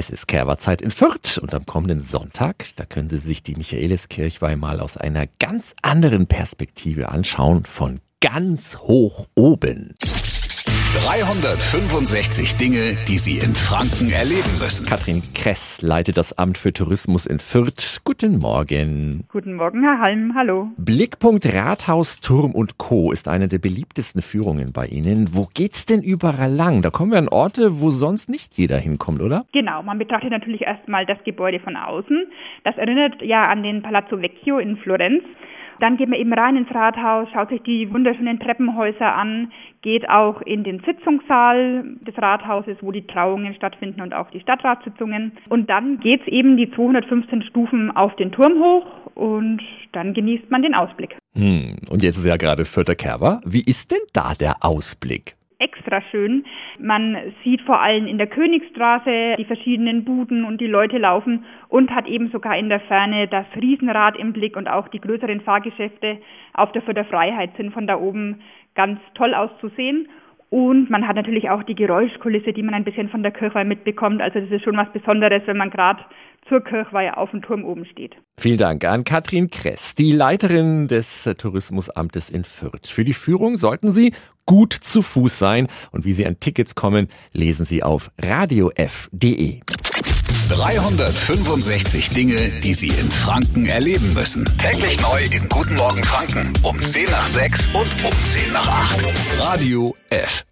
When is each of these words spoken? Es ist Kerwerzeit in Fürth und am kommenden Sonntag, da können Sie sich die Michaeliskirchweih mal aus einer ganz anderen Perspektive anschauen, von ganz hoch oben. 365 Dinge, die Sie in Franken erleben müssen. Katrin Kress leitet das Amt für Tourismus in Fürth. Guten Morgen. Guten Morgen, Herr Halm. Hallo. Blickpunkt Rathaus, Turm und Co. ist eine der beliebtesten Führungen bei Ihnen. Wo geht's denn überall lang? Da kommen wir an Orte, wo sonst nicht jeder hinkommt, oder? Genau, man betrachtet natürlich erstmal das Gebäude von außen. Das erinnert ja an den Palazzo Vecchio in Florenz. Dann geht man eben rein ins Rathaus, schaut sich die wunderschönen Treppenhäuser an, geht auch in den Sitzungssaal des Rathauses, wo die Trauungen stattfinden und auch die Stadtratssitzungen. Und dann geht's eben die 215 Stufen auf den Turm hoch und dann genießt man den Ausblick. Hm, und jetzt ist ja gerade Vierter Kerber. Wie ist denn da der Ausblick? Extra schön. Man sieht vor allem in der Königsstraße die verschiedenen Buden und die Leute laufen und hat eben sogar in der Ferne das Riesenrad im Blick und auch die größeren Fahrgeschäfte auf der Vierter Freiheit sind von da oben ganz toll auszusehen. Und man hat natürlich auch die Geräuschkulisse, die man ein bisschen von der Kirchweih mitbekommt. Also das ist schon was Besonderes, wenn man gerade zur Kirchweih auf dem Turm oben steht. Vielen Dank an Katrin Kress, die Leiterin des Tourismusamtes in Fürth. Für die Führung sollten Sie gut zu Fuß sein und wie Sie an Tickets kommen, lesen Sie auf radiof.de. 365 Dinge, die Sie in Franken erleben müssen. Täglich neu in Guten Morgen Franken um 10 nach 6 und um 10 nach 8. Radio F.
Es 0.00 0.10
ist 0.10 0.28
Kerwerzeit 0.28 0.80
in 0.80 0.92
Fürth 0.92 1.38
und 1.38 1.52
am 1.52 1.66
kommenden 1.66 1.98
Sonntag, 1.98 2.66
da 2.76 2.84
können 2.84 3.08
Sie 3.08 3.18
sich 3.18 3.42
die 3.42 3.56
Michaeliskirchweih 3.56 4.54
mal 4.54 4.78
aus 4.78 4.96
einer 4.96 5.26
ganz 5.40 5.74
anderen 5.82 6.28
Perspektive 6.28 7.08
anschauen, 7.08 7.64
von 7.64 7.98
ganz 8.20 8.78
hoch 8.78 9.26
oben. 9.34 9.96
365 11.02 12.54
Dinge, 12.54 12.96
die 13.08 13.18
Sie 13.18 13.38
in 13.38 13.56
Franken 13.56 14.10
erleben 14.10 14.58
müssen. 14.60 14.86
Katrin 14.86 15.20
Kress 15.34 15.82
leitet 15.82 16.16
das 16.16 16.32
Amt 16.38 16.58
für 16.58 16.72
Tourismus 16.72 17.26
in 17.26 17.40
Fürth. 17.40 17.97
Guten 18.20 18.40
Morgen. 18.40 19.22
Guten 19.30 19.54
Morgen, 19.54 19.80
Herr 19.84 20.00
Halm. 20.00 20.32
Hallo. 20.34 20.72
Blickpunkt 20.76 21.54
Rathaus, 21.54 22.18
Turm 22.18 22.50
und 22.50 22.76
Co. 22.76 23.12
ist 23.12 23.28
eine 23.28 23.46
der 23.46 23.60
beliebtesten 23.60 24.22
Führungen 24.22 24.72
bei 24.72 24.86
Ihnen. 24.86 25.36
Wo 25.36 25.46
geht's 25.54 25.86
denn 25.86 26.02
überall 26.02 26.50
lang? 26.50 26.82
Da 26.82 26.90
kommen 26.90 27.12
wir 27.12 27.18
an 27.18 27.28
Orte, 27.28 27.80
wo 27.80 27.90
sonst 27.90 28.28
nicht 28.28 28.58
jeder 28.58 28.76
hinkommt, 28.76 29.22
oder? 29.22 29.44
Genau, 29.52 29.84
man 29.84 30.00
betrachtet 30.00 30.32
natürlich 30.32 30.62
erstmal 30.62 31.06
das 31.06 31.22
Gebäude 31.22 31.60
von 31.60 31.76
außen. 31.76 32.26
Das 32.64 32.76
erinnert 32.76 33.22
ja 33.22 33.42
an 33.42 33.62
den 33.62 33.82
Palazzo 33.82 34.20
Vecchio 34.20 34.58
in 34.58 34.78
Florenz. 34.78 35.22
Dann 35.80 35.96
geht 35.96 36.08
man 36.08 36.18
eben 36.18 36.32
rein 36.32 36.56
ins 36.56 36.72
Rathaus, 36.74 37.28
schaut 37.32 37.50
sich 37.50 37.62
die 37.62 37.92
wunderschönen 37.92 38.40
Treppenhäuser 38.40 39.14
an, 39.14 39.52
geht 39.82 40.08
auch 40.08 40.42
in 40.42 40.64
den 40.64 40.80
Sitzungssaal 40.84 41.84
des 42.06 42.16
Rathauses, 42.18 42.76
wo 42.80 42.90
die 42.90 43.06
Trauungen 43.06 43.54
stattfinden 43.54 44.00
und 44.00 44.14
auch 44.14 44.30
die 44.30 44.40
Stadtratssitzungen. 44.40 45.32
Und 45.48 45.70
dann 45.70 46.00
geht's 46.00 46.26
eben 46.26 46.56
die 46.56 46.70
215 46.70 47.42
Stufen 47.42 47.94
auf 47.96 48.14
den 48.16 48.32
Turm 48.32 48.58
hoch 48.60 48.86
und 49.14 49.60
dann 49.92 50.14
genießt 50.14 50.50
man 50.50 50.62
den 50.62 50.74
Ausblick. 50.74 51.16
Hm, 51.34 51.76
und 51.90 52.02
jetzt 52.02 52.16
ist 52.16 52.26
ja 52.26 52.36
gerade 52.36 52.64
Vierter 52.64 52.94
Kerber. 52.94 53.40
Wie 53.44 53.62
ist 53.62 53.92
denn 53.92 54.00
da 54.12 54.34
der 54.34 54.56
Ausblick? 54.60 55.37
Extra 55.58 56.00
schön. 56.10 56.44
Man 56.78 57.16
sieht 57.42 57.62
vor 57.62 57.80
allem 57.80 58.06
in 58.06 58.18
der 58.18 58.28
Königsstraße 58.28 59.34
die 59.38 59.44
verschiedenen 59.44 60.04
Buden 60.04 60.44
und 60.44 60.60
die 60.60 60.66
Leute 60.66 60.98
laufen 60.98 61.44
und 61.68 61.90
hat 61.90 62.06
eben 62.06 62.30
sogar 62.30 62.56
in 62.56 62.68
der 62.68 62.80
Ferne 62.80 63.26
das 63.26 63.46
Riesenrad 63.60 64.16
im 64.16 64.32
Blick 64.32 64.56
und 64.56 64.68
auch 64.68 64.88
die 64.88 65.00
größeren 65.00 65.40
Fahrgeschäfte 65.40 66.18
auf 66.54 66.70
der 66.72 66.82
Vierter 66.82 67.04
Freiheit 67.04 67.50
sind 67.56 67.72
von 67.72 67.86
da 67.86 67.98
oben 67.98 68.40
ganz 68.74 69.00
toll 69.14 69.34
auszusehen. 69.34 70.08
Und 70.50 70.88
man 70.88 71.06
hat 71.06 71.16
natürlich 71.16 71.50
auch 71.50 71.62
die 71.62 71.74
Geräuschkulisse, 71.74 72.52
die 72.52 72.62
man 72.62 72.72
ein 72.72 72.84
bisschen 72.84 73.10
von 73.10 73.22
der 73.22 73.32
Kirchweih 73.32 73.64
mitbekommt. 73.64 74.22
Also 74.22 74.40
das 74.40 74.50
ist 74.50 74.64
schon 74.64 74.78
was 74.78 74.90
Besonderes, 74.92 75.42
wenn 75.46 75.58
man 75.58 75.70
gerade 75.70 76.02
zur 76.48 76.62
Kirchweih 76.62 77.14
auf 77.14 77.30
dem 77.30 77.42
Turm 77.42 77.64
oben 77.64 77.84
steht. 77.86 78.14
Vielen 78.38 78.58
Dank 78.58 78.84
an 78.84 79.04
Katrin 79.04 79.48
Kress, 79.48 79.94
die 79.94 80.12
Leiterin 80.12 80.88
des 80.88 81.28
Tourismusamtes 81.38 82.30
in 82.30 82.44
Fürth. 82.44 82.86
Für 82.86 83.04
die 83.04 83.14
Führung 83.14 83.56
sollten 83.56 83.90
Sie 83.90 84.12
gut 84.46 84.72
zu 84.72 85.02
Fuß 85.02 85.38
sein 85.38 85.68
und 85.92 86.04
wie 86.04 86.12
Sie 86.12 86.26
an 86.26 86.40
Tickets 86.40 86.74
kommen, 86.74 87.08
lesen 87.32 87.64
Sie 87.64 87.82
auf 87.82 88.10
radiof.de. 88.18 89.60
365 90.48 92.10
Dinge, 92.10 92.48
die 92.62 92.72
Sie 92.72 92.88
in 92.88 93.10
Franken 93.10 93.66
erleben 93.66 94.14
müssen. 94.14 94.46
Täglich 94.56 95.00
neu 95.02 95.22
in 95.24 95.46
Guten 95.48 95.74
Morgen 95.74 96.02
Franken 96.02 96.52
um 96.62 96.78
10 96.78 97.04
nach 97.04 97.26
6 97.26 97.66
und 97.74 98.04
um 98.04 98.12
10 98.12 98.52
nach 98.52 98.66
8. 98.66 99.04
Radio 99.38 99.94
F. 100.08 100.44